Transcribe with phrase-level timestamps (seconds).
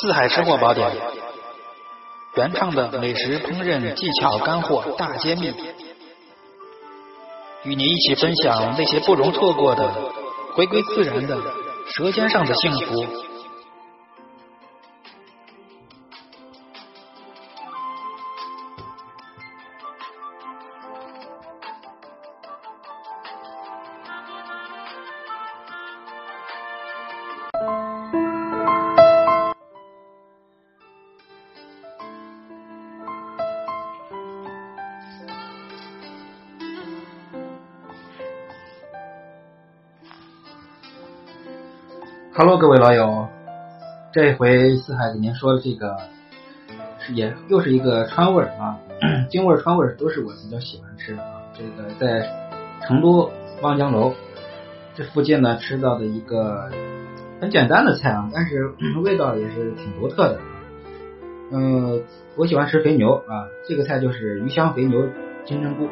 [0.00, 0.90] 四海吃货宝典，
[2.34, 5.52] 原创的美食烹饪技巧干货大揭秘，
[7.64, 9.92] 与你一起分享那些不容错过的、
[10.54, 11.36] 回归自然的
[11.86, 13.29] 舌尖上的幸福。
[42.32, 43.26] Hello，各位老友，
[44.12, 45.96] 这回四海给您说的这个
[47.00, 48.78] 是也又是一个川味儿啊，
[49.28, 51.42] 京味儿、川味儿都是我比较喜欢吃的啊。
[51.52, 52.30] 这个在
[52.86, 53.28] 成都
[53.62, 54.14] 望江楼
[54.94, 56.70] 这附近呢吃到的一个
[57.40, 58.70] 很简单的菜啊，但是
[59.02, 60.38] 味道也是挺独特的。
[61.50, 62.00] 嗯，
[62.36, 65.04] 我喜欢吃肥牛啊，这个菜就是鱼香肥牛
[65.44, 65.88] 金针菇。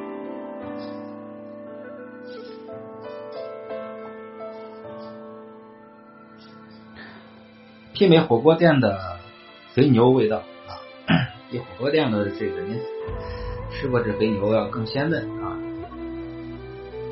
[7.98, 8.96] 媲美火锅店的
[9.74, 10.78] 肥牛味道啊，
[11.50, 12.78] 比火锅店的这个您
[13.72, 15.58] 吃过这肥牛要更鲜嫩啊。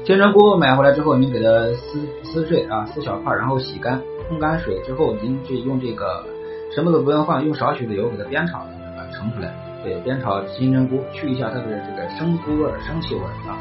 [0.04, 6.24] 金针菇买回来之后，您给它撕撕碎啊，撕小块，然后洗干，控干水之后，您就用这个
[6.72, 8.60] 什么都不用放，用少许的油给它煸炒，
[8.96, 9.52] 把它盛出来。
[9.82, 13.58] 对，煸炒金针菇，去一下它的这个生菇味、生气味啊。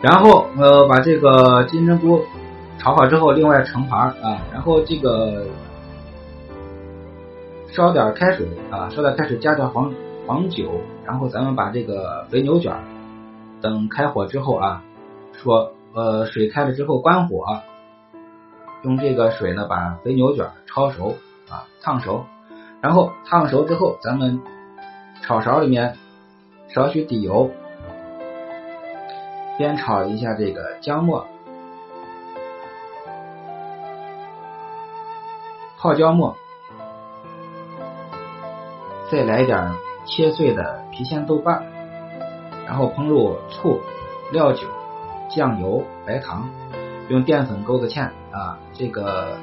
[0.00, 2.24] 然后呃，把这个金针菇。
[2.78, 5.44] 炒好之后，另外盛盘啊，然后这个
[7.68, 9.92] 烧点开水啊，烧点开水，加点黄
[10.26, 10.70] 黄酒，
[11.04, 12.72] 然后咱们把这个肥牛卷
[13.60, 14.82] 等开火之后啊，
[15.32, 17.60] 说呃水开了之后关火，
[18.82, 21.16] 用这个水呢把肥牛卷焯熟
[21.50, 22.24] 啊烫熟，
[22.80, 24.40] 然后烫熟之后，咱们
[25.22, 25.96] 炒勺里面
[26.68, 27.50] 少许底油，
[29.58, 31.26] 煸炒一下这个姜末。
[35.86, 36.36] 泡椒末，
[39.08, 39.72] 再来点
[40.04, 41.62] 切碎的郫县豆瓣，
[42.66, 43.80] 然后烹入醋、
[44.32, 44.66] 料酒、
[45.30, 46.50] 酱油、白糖，
[47.08, 48.58] 用淀粉勾个芡啊。
[48.72, 49.38] 这个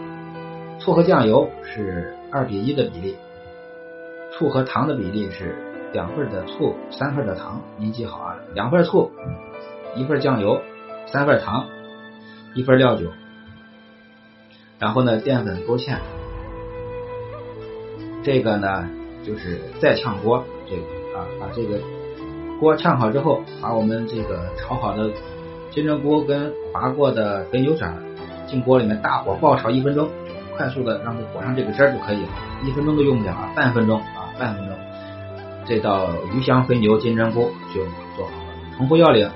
[0.80, 3.16] 醋和酱油是二比一的比例，
[4.34, 5.56] 醋和糖的比例是
[5.94, 7.62] 两份的醋，三份的糖。
[7.78, 9.10] 您记好啊，两份醋，
[9.96, 10.62] 一份酱油，
[11.06, 11.70] 三份糖，
[12.54, 13.08] 一份料酒，
[14.78, 16.00] 然后呢，淀粉勾芡。
[18.24, 18.90] 这个呢，
[19.24, 20.82] 就是再炝锅，这个
[21.18, 21.80] 啊，把这个
[22.60, 25.12] 锅炝好之后，把我们这个炒好的
[25.70, 27.94] 金针菇跟划过的肥牛卷
[28.48, 30.10] 进锅里面，大火爆炒一分钟，
[30.56, 32.30] 快速的让它裹上这个汁儿就可以了，
[32.64, 34.78] 一分钟都用不了啊，半分钟啊，半分钟，
[35.66, 37.84] 这道鱼香肥牛金针菇就
[38.16, 38.78] 做好了。
[38.78, 39.30] 重复要领：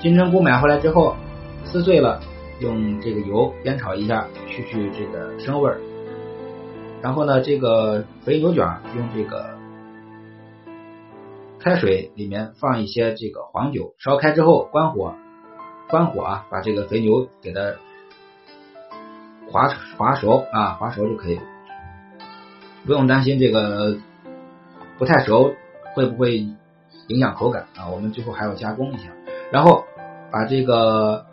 [0.00, 1.16] 金针菇买回来之后
[1.64, 2.20] 撕碎了，
[2.60, 5.80] 用这个油煸炒一下，去去这个生味儿。
[7.04, 8.66] 然后呢，这个肥牛卷
[8.96, 9.58] 用这个
[11.60, 15.14] 开水里面放一些这个黄酒，烧开之后关火，
[15.90, 17.60] 关火啊，把这个肥牛给它
[19.50, 21.38] 划划熟啊，划熟就可以，
[22.86, 23.98] 不用担心这个
[24.96, 25.54] 不太熟
[25.92, 26.38] 会不会
[27.08, 27.86] 影响口感啊。
[27.90, 29.10] 我们最后还要加工一下，
[29.52, 29.84] 然后
[30.32, 31.26] 把这个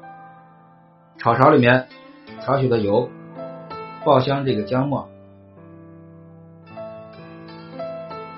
[1.18, 1.88] 炒勺里面
[2.42, 3.10] 少许的油
[4.04, 5.08] 爆香这个姜末。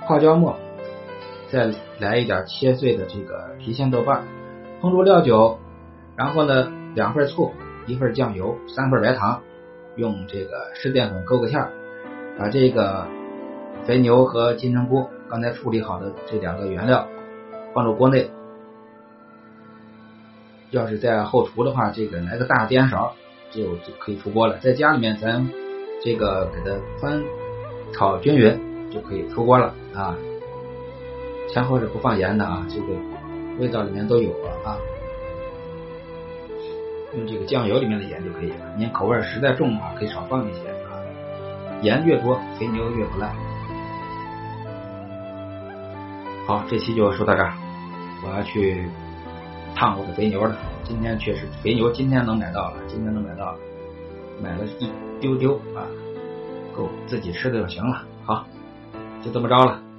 [0.06, 0.58] 泡椒末，
[1.50, 4.24] 再来一点切碎的这个郫县豆瓣，
[4.82, 5.60] 烹入料酒，
[6.18, 7.54] 然后呢两份醋，
[7.88, 9.42] 一份酱油，三份白糖，
[9.96, 11.68] 用这个湿淀粉勾个芡，
[12.38, 13.08] 把这个
[13.86, 17.08] 肥牛和金针菇刚才处理好的这两个原料
[17.74, 18.30] 放入锅内，
[20.70, 23.14] 要是在后厨的话，这个来个大颠勺
[23.52, 24.58] 就就可以出锅了。
[24.58, 25.50] 在家里面咱
[26.04, 27.24] 这个给它翻
[27.94, 28.73] 炒均匀。
[28.94, 30.16] 就可以出锅了啊！
[31.52, 32.88] 前后是不放盐的啊，这个
[33.60, 34.78] 味道里面都有了啊。
[37.16, 38.76] 用这个酱油里面的盐就可以了。
[38.78, 41.02] 您口味实在重的话，可以少放一些啊。
[41.82, 43.36] 盐越多，肥牛越不烂。
[46.46, 47.54] 好，这期就说到这儿，
[48.24, 48.88] 我要去
[49.76, 50.56] 烫我的肥牛了。
[50.84, 53.56] 今天确实肥牛今天能买到了，今天能买到，
[54.42, 55.86] 买了一丢丢啊，
[56.76, 58.04] 够自己吃的就行了。
[58.24, 58.46] 好。
[59.24, 59.93] 就这么着了。